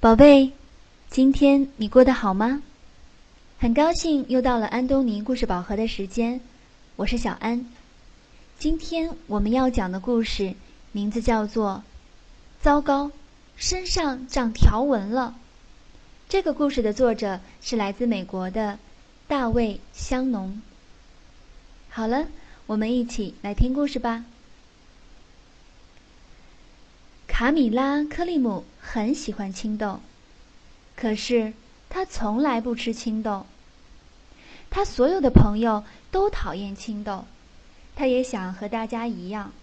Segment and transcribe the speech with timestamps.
[0.00, 0.52] 宝贝，
[1.10, 2.62] 今天你过得好吗？
[3.58, 6.40] 很高兴又到了安东尼故事宝盒的时间，
[6.96, 7.66] 我是小安。
[8.58, 10.54] 今天我们要讲的故事
[10.92, 11.82] 名字叫做
[12.64, 13.10] 《糟糕，
[13.56, 15.34] 身上长条纹了》。
[16.30, 18.78] 这个故事的作者是来自美国的
[19.28, 20.62] 大卫·香农。
[21.90, 22.26] 好了，
[22.64, 24.24] 我们一起来听故事吧。
[27.40, 30.00] 卡米拉·克利姆很喜欢青豆，
[30.94, 31.54] 可是
[31.88, 33.46] 他从来不吃青豆。
[34.68, 37.24] 他所有的朋友都讨厌青豆，
[37.96, 39.54] 他也想和大家一样。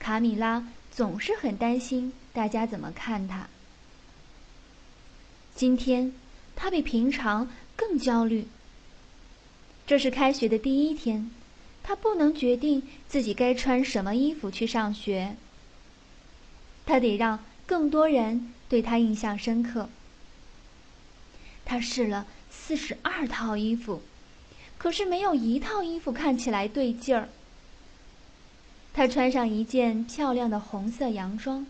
[0.00, 3.46] 卡米拉总是很担心大家怎么看他。
[5.54, 6.12] 今天，
[6.56, 8.48] 他比平常更焦虑。
[9.86, 11.30] 这是开学的第一天，
[11.84, 15.36] 他不能决定自己该穿什么衣服去上学。
[16.86, 19.88] 他得让更多人对他印象深刻。
[21.64, 24.02] 他试了四十二套衣服，
[24.76, 27.28] 可是没有一套衣服看起来对劲儿。
[28.92, 31.66] 他穿上一件漂亮的红色洋装，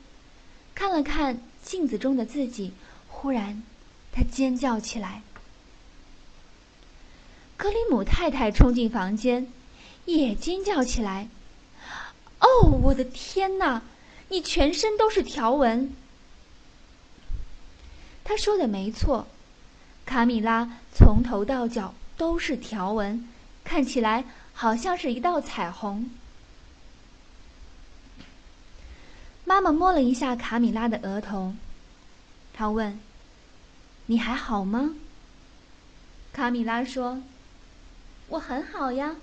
[0.74, 2.72] 看了看镜子中的自己，
[3.08, 3.62] 忽然，
[4.12, 5.22] 他尖叫起来。
[7.56, 9.46] 格里姆太太冲进房间，
[10.04, 11.28] 也尖叫起来
[12.40, 13.80] ：“哦，我的天哪！”
[14.28, 15.94] 你全身都是条纹。
[18.24, 19.26] 他说的没错，
[20.06, 23.28] 卡米拉从头到脚都是条纹，
[23.64, 26.10] 看起来好像是一道彩虹。
[29.44, 31.54] 妈妈摸了一下卡米拉的额头，
[32.54, 32.98] 她问
[34.06, 34.94] ：“你还好吗？”
[36.32, 37.22] 卡米拉说
[38.30, 39.16] ：“我很好呀，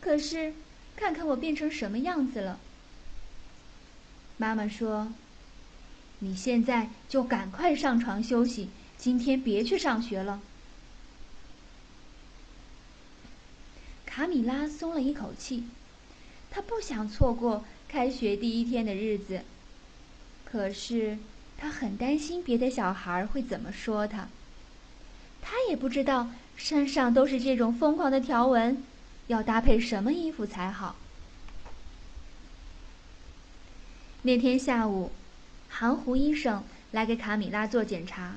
[0.00, 0.52] 可是
[0.96, 2.58] 看看我变成什么样子了。”
[4.42, 5.06] 妈妈说
[6.18, 8.68] ：“你现在就赶快上床休息，
[8.98, 10.40] 今天别去上学了。”
[14.04, 15.62] 卡米拉松了一口气，
[16.50, 19.42] 她不想错过开学第一天的日子。
[20.44, 21.18] 可是，
[21.56, 24.26] 她很担心别的小孩会怎么说她。
[25.40, 28.82] 她也不知道身上都是这种疯狂的条纹，
[29.28, 30.96] 要搭配什么衣服才好。
[34.24, 35.10] 那天下午，
[35.68, 36.62] 韩胡医生
[36.92, 38.36] 来给卡米拉做检查。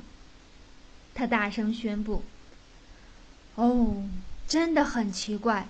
[1.14, 2.24] 他大声宣布
[3.54, 4.04] ：“哦，
[4.48, 5.68] 真的很奇怪，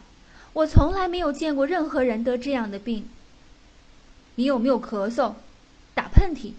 [0.53, 3.09] 我从来没有见过任何人得这样的病。
[4.35, 5.33] 你有没有咳嗽、
[5.93, 6.53] 打喷嚏、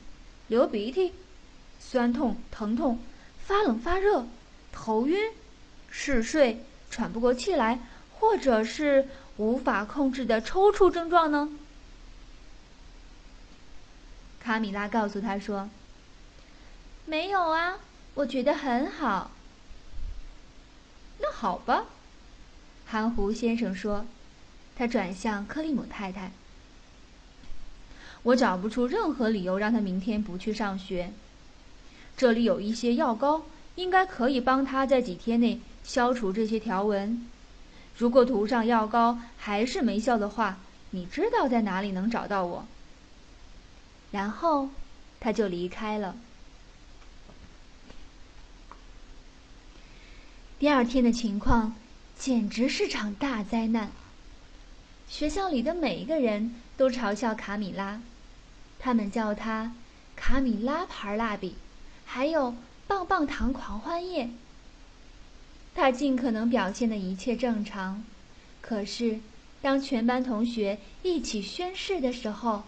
[0.49, 1.15] 流鼻涕、
[1.81, 2.99] 酸痛、疼痛、
[3.39, 4.27] 发冷发热、
[4.71, 5.31] 头晕、
[5.89, 7.81] 嗜睡、喘不过气来，
[8.19, 9.09] 或者是
[9.39, 11.49] 无法控制的抽搐症状呢？”
[14.47, 15.69] 卡米拉告诉他说
[17.05, 17.81] ：“没有啊，
[18.15, 19.33] 我觉得很好。”
[21.19, 21.87] 那好吧，
[22.87, 24.07] 含糊先生说。
[24.77, 26.31] 他转向克里姆太太
[28.23, 31.11] ：“我找不出任何理由让他明天不去上学。
[32.17, 37.27] 这里有一些药膏，应该可以帮他在几天内消除这些条纹。
[37.99, 40.59] 如果涂上药膏还是没效的话，
[40.91, 42.65] 你知道在哪里能找到我。”
[44.16, 44.71] 然后，
[45.21, 46.16] 他就离开了。
[50.59, 51.77] 第二天的情况
[52.19, 53.93] 简直是场大灾难。
[55.06, 58.00] 学校里的每一个人都嘲笑卡米拉，
[58.78, 59.75] 他们叫她
[60.16, 61.54] “卡米拉牌蜡笔”，
[62.06, 62.56] 还有
[62.88, 64.31] “棒棒糖狂欢夜”。
[65.77, 68.03] 他尽可能表现的一切正常，
[68.62, 69.21] 可是
[69.60, 72.65] 当全班同学一起宣誓的时候，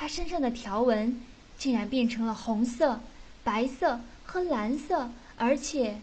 [0.00, 1.20] 他身上的条纹
[1.58, 3.00] 竟然变成了红色、
[3.42, 6.00] 白色和蓝色，而且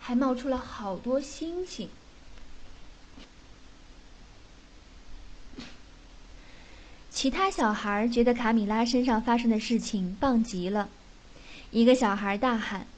[0.00, 1.88] 还冒出了好多星星。
[7.10, 10.88] 其他小孩觉得卡米拉身上发生的事情棒极了，
[11.70, 12.88] 一个小孩大喊：“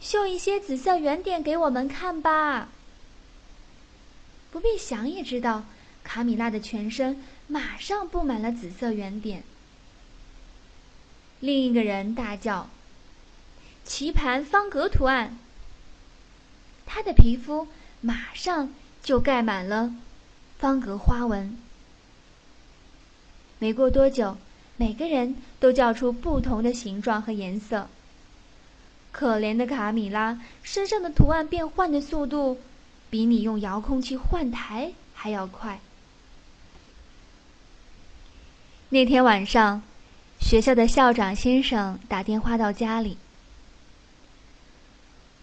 [0.00, 2.70] 绣一些紫色圆点给我们看吧！”
[4.50, 5.64] 不必想也知道，
[6.08, 7.22] 卡米拉的全身。
[7.50, 9.42] 马上布满了紫色圆点。
[11.40, 12.68] 另一个人大叫
[13.86, 15.38] ：“棋盘方格图案！”
[16.84, 17.66] 他的皮肤
[18.02, 18.70] 马上
[19.02, 19.94] 就盖满了
[20.58, 21.56] 方格花纹。
[23.58, 24.36] 没过多久，
[24.76, 27.88] 每个人都叫出不同的形状和颜色。
[29.10, 32.60] 可怜的卡米拉身上的图案变换的速度，
[33.08, 35.80] 比你用遥控器换台还要快。
[38.90, 39.82] 那天晚上，
[40.40, 43.18] 学校的校长先生打电话到家里。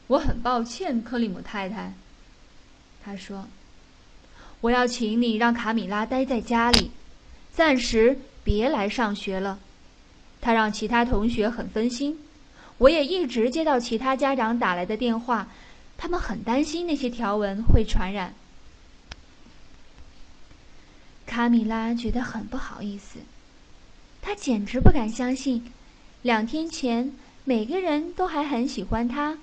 [0.08, 1.94] 我很抱歉，克里姆太太。
[3.04, 3.48] 他说
[4.62, 6.90] ：“我要请你让卡米拉待在家里，
[7.54, 9.60] 暂时别来上学了。
[10.42, 12.18] 他让其他同学很分心。
[12.80, 15.50] 我也一直接到其他家长打来的电话，
[16.00, 18.34] 他们很担心那些条纹会传染。”
[21.28, 23.20] 卡米拉觉得很不好意思，
[24.26, 25.72] 他简直不敢相信，
[26.24, 27.14] 两天前
[27.44, 29.38] 每个人都还很喜欢他。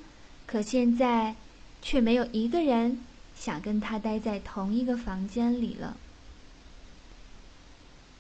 [0.45, 1.37] 可现在，
[1.81, 2.99] 却没有一个人
[3.37, 5.97] 想跟他待在同一个房间里了。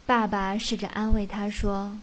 [0.06, 1.98] 爸爸试着安慰他说：“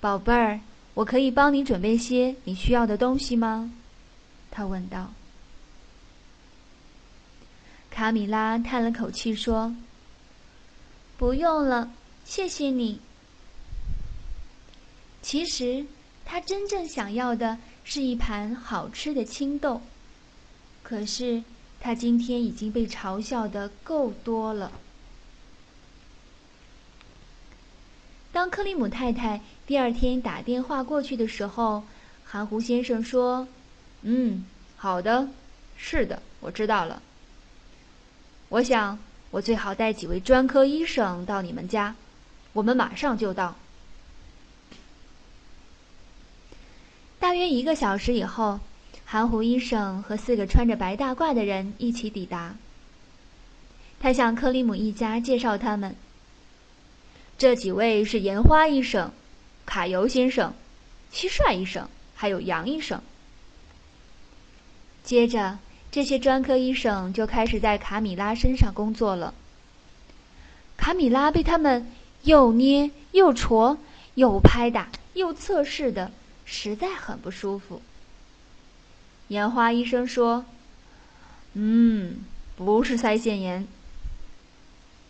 [0.00, 0.60] 宝贝儿，
[0.94, 3.70] 我可以帮你准备些你需要的东西吗？”
[4.50, 5.12] 他问道。
[7.90, 9.76] 卡米拉叹了口气说
[11.18, 11.92] ：“不用了，
[12.24, 13.00] 谢谢你。”
[15.22, 15.86] 其实，
[16.24, 17.58] 他真正想要的。
[17.86, 19.82] 是一盘好吃的青豆，
[20.82, 21.44] 可是
[21.78, 24.72] 他今天已经被嘲笑的够多了。
[28.32, 31.84] 当克里姆太太第二天打电话过去的时候，
[32.24, 33.46] 含糊先生说
[34.00, 34.46] ：“嗯，
[34.78, 35.28] 好的，
[35.76, 37.02] 是的，我知道了。
[38.48, 38.98] 我想
[39.30, 41.94] 我最好带几位专科医生到你们家，
[42.54, 43.56] 我们马上就到。”
[47.20, 48.60] 大约一个小时以后，
[49.04, 52.54] 韩胡医生和四个穿着白大褂的人一起抵达。
[54.00, 55.96] 他向克里姆一家介绍他们：
[57.38, 59.10] 这几位是岩花医生、
[59.64, 60.52] 卡尤先生、
[61.12, 63.00] 蟋蟀医生，还有杨医生。
[65.02, 65.58] 接着，
[65.90, 69.32] 这些专科医生就开始在卡米拉身上工作了。
[70.76, 71.90] 卡米拉被他们
[72.24, 73.78] 又捏又戳，
[74.14, 76.10] 又拍打又测试的。
[76.46, 77.80] 实在很不舒服。
[79.28, 80.44] 烟花医生说
[81.54, 82.18] ：“嗯，
[82.56, 83.66] 不是腮腺炎。”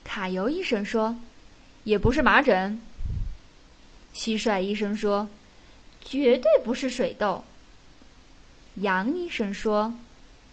[0.04, 1.16] 卡尤医生说
[1.82, 2.80] ：“也不是麻疹。”
[4.14, 5.28] 蟋蟀医生说
[6.00, 7.42] ：“绝对不是水痘。”
[8.76, 9.94] 杨医生说：“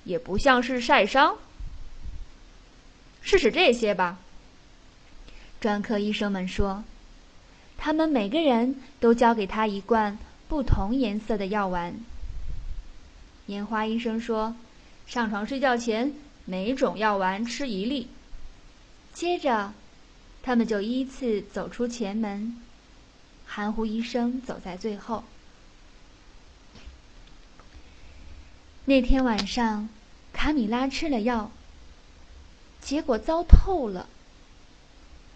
[0.04, 1.38] 也不像是晒伤。”
[3.22, 4.18] 试试这些吧。
[5.62, 6.84] 专科医生们说
[7.78, 10.18] ：“他们每个人都交给他一罐。”
[10.52, 11.96] 不同颜色的药丸。
[13.46, 14.54] 烟花医生说
[15.08, 16.12] ：“上床睡觉前，
[16.44, 18.10] 每种药丸吃一粒。”
[19.16, 19.72] 接着，
[20.44, 22.57] 他们就依次走出前门，
[23.46, 25.24] 含糊医生走在最后。
[28.84, 29.88] 那天晚上，
[30.34, 31.50] 卡米拉吃了药，
[32.81, 34.10] 结果糟透了。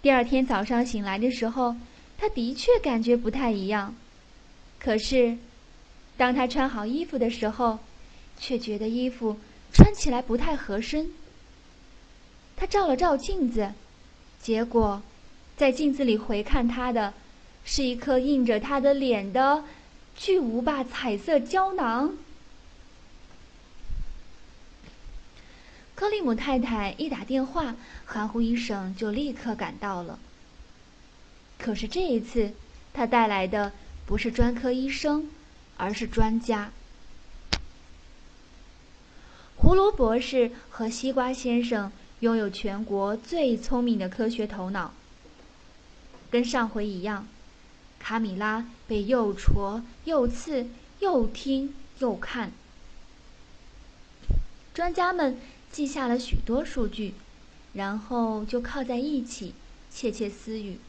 [0.06, 1.76] 第二天早上醒来的时候，
[2.16, 3.96] 他的确感觉不太一样。
[4.78, 5.36] 可是，
[6.16, 7.80] 当他穿好衣服的时候，
[8.40, 9.36] 却觉得衣服
[9.74, 11.10] 穿起来不太合身。
[12.56, 13.74] 他照了照镜子，
[14.40, 15.02] 结果，
[15.58, 17.12] 在镜子里回看他的，
[17.64, 19.64] 是一颗印着他的脸的
[20.16, 22.14] 巨无霸彩色胶囊。
[25.96, 27.76] 克里姆太太一打电话，
[28.06, 30.20] 含糊医生就立刻赶到了。
[31.58, 32.54] 可是这一次，
[32.94, 33.72] 他带来的。
[34.08, 35.32] 不是专科医生，
[35.78, 36.72] 而是专家。
[39.56, 44.94] 胡萝博士和西瓜先生拥有全国最聪明的科学头脑。
[46.30, 47.28] 跟上回一样，
[47.98, 50.68] 卡米拉被又戳又刺，
[51.00, 52.52] 又听又看。
[54.72, 55.40] 专家们
[55.76, 57.14] 记下了许多数据，
[57.74, 59.54] 然后就靠在一起
[59.92, 60.80] 窃窃私语。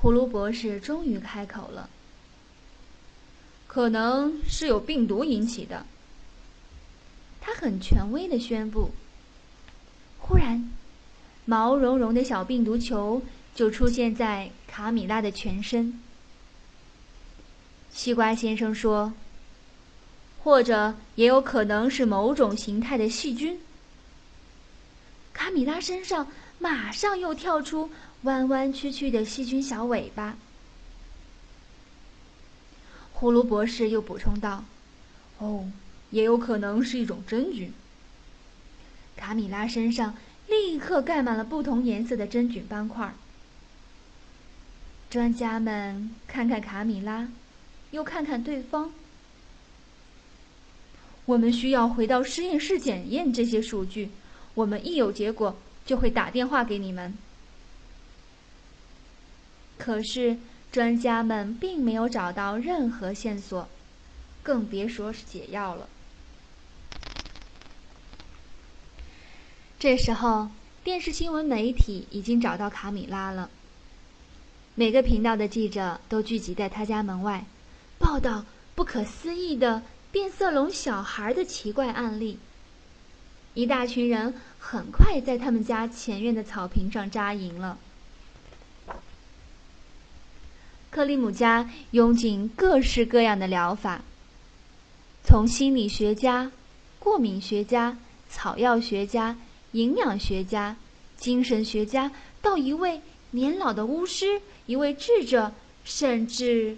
[0.00, 1.90] 葫芦博士终于开口了
[3.66, 5.84] ：“可能是有病毒引起的。”
[7.42, 8.92] 他很权威的宣布。
[10.20, 10.70] 忽然，
[11.44, 13.22] 毛茸茸的小病毒球
[13.56, 16.00] 就出现在卡米拉的全身。
[17.90, 19.12] 西瓜先生说
[20.42, 23.60] ：“或者也有可能是某种形态的细菌。”
[25.32, 27.90] 卡米拉身上马上又跳出。
[28.22, 30.36] 弯弯曲曲的细菌小尾巴。
[33.12, 34.62] 呼噜博士又补充道
[35.38, 35.68] ：“哦，
[36.10, 37.72] 也有可能是一种真菌。”
[39.18, 40.14] 卡米拉身上
[40.46, 43.12] 立刻盖满了不同颜色的真菌斑块。
[45.10, 47.28] 专家们看看卡米拉，
[47.90, 48.92] 又看看对方。
[51.32, 54.10] 我们需要回到实验室检验这些数据。
[54.52, 57.16] 我们一有结果，就会打电话给你们。
[59.78, 60.36] 可是
[60.70, 63.66] 专家们并没有找到任何线索，
[64.42, 65.88] 更别说是解药了。
[69.78, 70.50] 这时候，
[70.84, 73.48] 电视新闻媒体已经找到卡米拉了。
[74.74, 77.46] 每个频道的记者都聚集在他家门外，
[77.98, 82.38] 报道不可思议的变色龙小孩的奇怪案例。
[83.54, 87.78] 一大群人很快在他们家前院的草坪上扎营了。
[90.90, 94.02] 克里姆家拥挤各式各样的疗法，
[95.24, 96.52] 从心理学家、
[96.98, 97.96] 过敏学家、
[98.28, 99.38] 草药学家、
[99.72, 100.76] 营养学家、
[101.16, 103.00] 精神学家，到一位
[103.30, 104.42] 年老的巫师。
[104.66, 105.52] 一位智者，
[105.84, 106.76] 甚至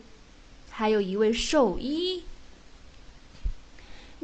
[0.70, 2.22] 还有一位兽医。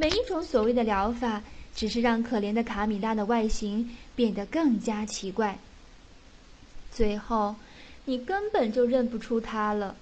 [0.01, 1.43] 每一种所谓的疗法，
[1.77, 5.59] 只是让可怜的卡米拉的外形变得更加奇怪。
[6.91, 7.57] 最后，
[8.07, 9.95] 你根本就认不出她了。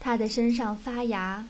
[0.00, 1.46] 她的身上发芽，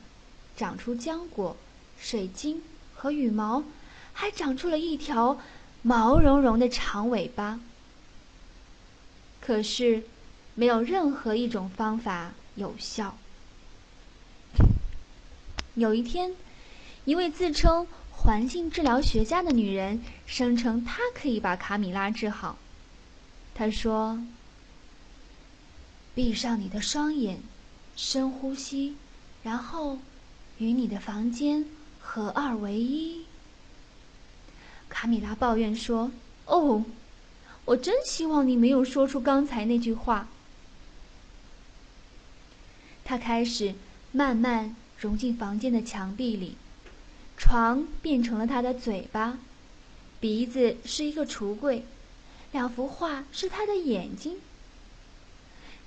[0.57, 1.55] 长出浆果、
[1.97, 2.61] 水晶
[2.93, 3.63] 和羽毛，
[4.11, 5.39] 还长出了一条
[5.81, 7.61] 毛茸茸的长尾巴。
[9.39, 10.03] 可是。
[10.55, 13.15] 没有任何一种方法有效。
[15.75, 16.35] 有一天，
[17.09, 22.55] 一位自称环境治疗学家的女人声称她可以把卡米拉治好。
[23.55, 24.23] 她说
[26.13, 27.39] ：“闭上你的双眼，
[27.95, 28.95] 深呼吸，
[29.41, 29.97] 然后
[30.59, 31.65] 与你的房间
[31.99, 33.25] 合二为一。”
[34.87, 36.11] 卡米拉抱怨说
[36.45, 36.85] ：“哦，
[37.65, 40.27] 我真希望你没有说出刚才那句话。”
[43.03, 43.73] 他开始
[44.11, 46.55] 慢慢融进房间的墙壁里，
[47.39, 49.39] 床变成了他的嘴巴，
[50.19, 51.83] 鼻子是一个橱柜，
[52.51, 54.37] 两幅画是他的眼睛。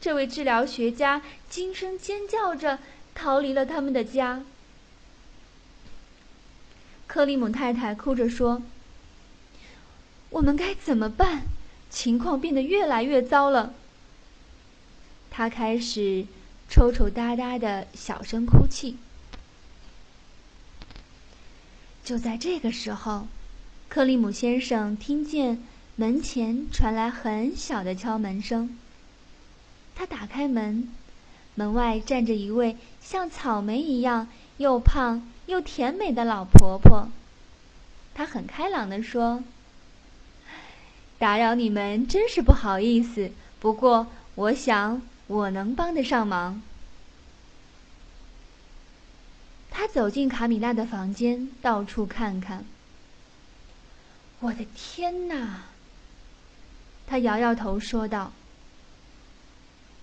[0.01, 2.81] 这位治疗学家惊声尖叫着
[3.15, 4.43] 逃离了他们的家。
[7.07, 8.63] 克里姆太太哭着说
[10.31, 11.43] ：“我们该怎么办？
[11.91, 13.75] 情况变得越来越糟了。”
[15.31, 16.27] 他开始。
[16.71, 18.97] 抽抽搭搭的小声哭泣。
[22.05, 23.27] 就在这个时候，
[23.89, 25.63] 克里姆先生听见
[25.97, 28.77] 门前传来很小的敲门声。
[29.95, 30.89] 他打开门，
[31.55, 37.09] 门外站着一位像草莓一样又胖又甜美的老婆婆。
[38.15, 39.43] 她很开朗地说
[41.19, 43.31] ：“打扰你们真是不好意思，
[43.61, 46.61] 不过我想。”我能帮得上忙。
[49.75, 52.65] 他走进卡米拉的房间，到处看看。
[54.41, 55.65] 我的天哪！
[57.07, 58.33] 他摇摇头说道：“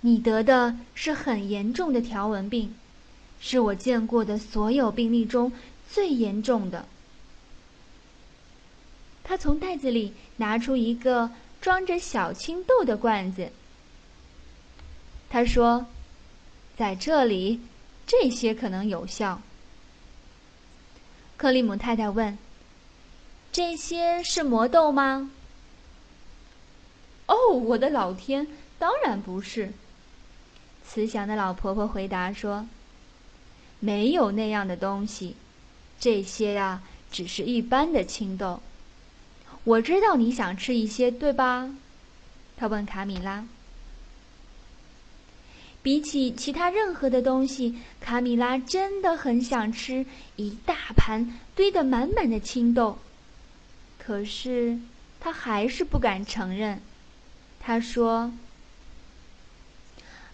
[0.02, 2.76] 你得的是很严重的条纹病，
[3.40, 5.52] 是我见过的所有病例中
[5.90, 6.86] 最严重的。”
[9.24, 11.30] 他从袋子里拿出一个
[11.62, 13.52] 装着小青豆的罐子。
[15.30, 15.86] 他说
[16.76, 17.62] ：“在这里，
[18.08, 19.42] 这些可能有效。”
[21.40, 22.38] 克里姆太太问
[23.50, 25.32] ：“这些是魔豆吗
[27.28, 28.46] ？”“哦，我的老天，
[28.78, 29.72] 当然不是。”
[30.86, 32.68] 慈祥的老婆婆回答说
[33.80, 35.38] ：“没有那样的东西，
[35.98, 38.60] 这些呀，只是一般的青豆。
[39.64, 41.74] 我知道你想吃一些，对吧？”
[42.58, 43.46] 他问卡米拉。
[45.82, 50.06] 比起其他任何的东西，卡米拉真的很想吃
[50.36, 53.00] 一大盘堆得满满的青豆。
[53.98, 54.78] 可是，
[55.20, 56.82] 她还是不敢承认。
[57.60, 58.32] 她说：“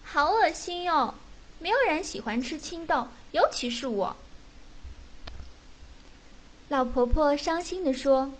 [0.02, 1.14] 好恶心哟，
[1.60, 4.16] 没有人喜欢吃青豆，尤其是我。”
[6.68, 8.32] 老婆婆伤心地说：“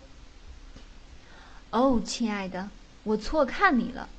[1.71, 2.69] 哦，亲爱的，
[3.03, 4.09] 我错看你了。”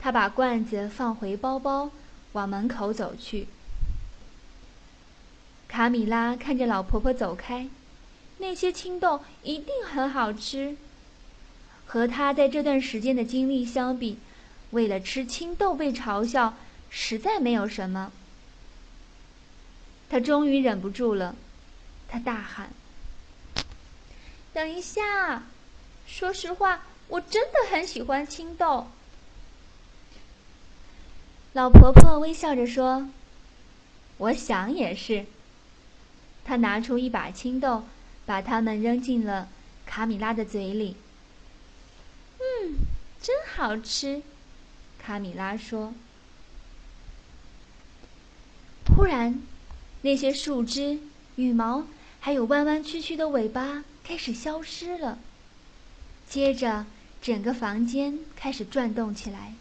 [0.00, 1.90] 他把罐子放回包包，
[2.32, 3.48] 往门口走去。
[5.66, 7.68] 卡米拉看着老婆婆走开，
[8.38, 10.76] 那些青豆一定很好吃。
[11.86, 14.18] 和他在这段时间的经历相比，
[14.70, 16.54] 为了吃青豆被嘲笑，
[16.90, 18.12] 实在没有什么。
[20.10, 21.34] 他终于忍不住了，
[22.08, 22.70] 他大喊
[24.52, 25.42] ：“等一下！
[26.06, 28.88] 说实话，我真的很喜欢青豆。”
[31.58, 33.08] 老婆婆微笑着说
[34.18, 35.26] ：“我想也是。”
[36.46, 37.82] 她拿出一把青豆，
[38.24, 39.48] 把它们扔进了
[39.84, 40.94] 卡米拉的嘴里。
[42.38, 42.76] “嗯，
[43.20, 44.22] 真好吃。”
[45.04, 45.92] 卡米拉说。
[48.94, 49.42] 忽然，
[50.02, 51.00] 那些树枝、
[51.34, 51.88] 羽毛，
[52.20, 55.18] 还有弯弯曲曲的尾巴开始消失了。
[56.28, 56.86] 接着，
[57.20, 59.54] 整个房间开始转动起来。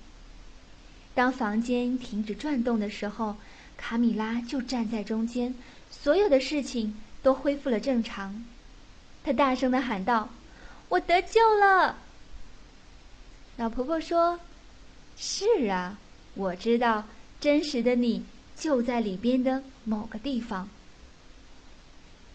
[1.17, 3.35] 当房间停止转动的时候，
[3.75, 5.55] 卡米拉就站在中间，
[5.89, 8.45] 所有的事情都恢复了正常。
[9.23, 10.29] 她大声的喊道
[10.89, 11.97] ：“我得救了！”
[13.57, 14.39] 老婆婆说
[15.17, 15.97] ：“是啊，
[16.35, 17.03] 我知道，
[17.41, 18.23] 真实的你
[18.55, 20.69] 就在里边的某个地方。”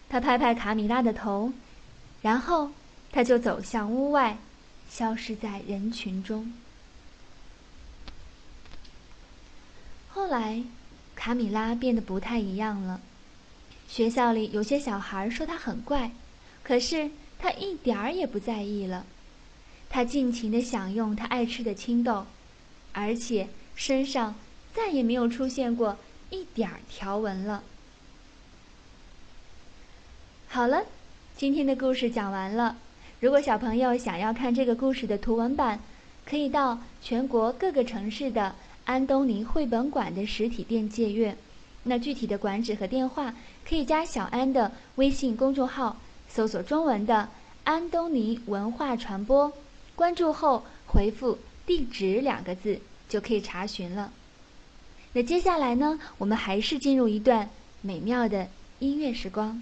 [0.09, 1.53] 她拍拍卡米拉的头，
[2.21, 2.69] 然后
[3.13, 4.37] 她就走向屋外，
[4.89, 6.51] 消失在人群中。
[10.23, 10.63] 后来，
[11.15, 13.01] 卡米拉变得不太一样了。
[13.89, 16.11] 学校里有些小孩说他很怪，
[16.63, 19.05] 可是他一点儿也不在意了。
[19.89, 22.25] 他尽情地享用他爱吃的青豆，
[22.93, 24.35] 而且身上
[24.73, 25.97] 再也没有出现过
[26.29, 27.61] 一点儿条纹了。
[30.47, 30.85] 好了，
[31.35, 32.77] 今天的故事讲完了。
[33.19, 35.81] 如果小朋友想要看这个故事的图文版，
[36.25, 38.55] 可以到全国各个城市的。
[38.85, 41.37] 安东尼绘本馆的实体店借阅，
[41.83, 43.33] 那具体的馆址和电话
[43.67, 45.97] 可以加小安的微信公众号，
[46.27, 47.29] 搜索中文的
[47.63, 49.53] “安东尼文化传播”，
[49.95, 54.11] 关注后回复“地址”两个字就可以查询了。
[55.13, 57.49] 那接下来呢，我们还是进入一段
[57.81, 58.47] 美妙的
[58.79, 59.61] 音乐时光。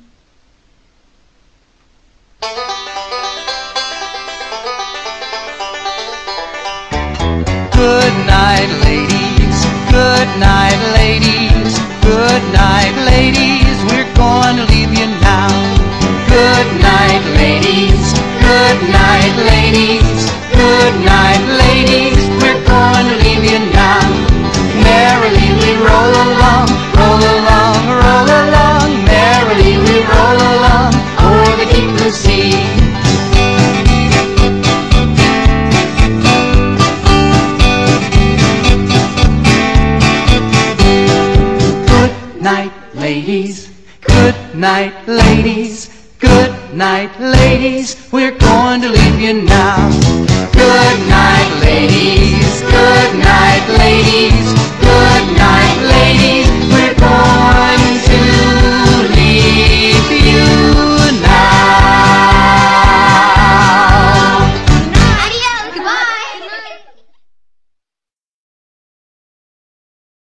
[7.74, 9.11] Good night, ladies.
[10.22, 11.80] Good night, ladies.
[12.06, 13.74] Good night, ladies.
[13.90, 15.50] We're going to leave you now.
[16.30, 18.14] Good night, ladies.
[18.38, 20.30] Good night, ladies.
[20.54, 22.22] Good night, ladies.
[22.38, 24.06] We're going to leave you now.
[24.86, 26.70] Merrily we roll along,
[27.02, 28.90] roll along, roll along.
[29.02, 32.81] Merrily we roll along o'er the deep blue sea.
[44.56, 45.90] Night, ladies.
[46.20, 48.08] Good night, ladies.
[48.12, 49.90] We're going to leave you now.
[50.54, 52.62] Good night, ladies.
[52.62, 54.54] Good night, ladies.
[54.80, 57.41] Good night, ladies.